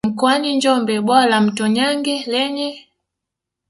[0.07, 2.87] mkoani Njombe Bwawa la Mto Nyange lenye